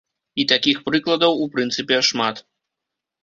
І 0.43 0.45
такіх 0.51 0.79
прыкладаў, 0.87 1.35
у 1.45 1.45
прынцыпе, 1.55 1.99
шмат. 2.09 2.35